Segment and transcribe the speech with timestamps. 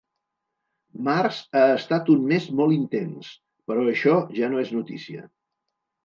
[1.07, 3.29] Març ha estat un mes molt intens,
[3.67, 5.27] però això ja no és notícia.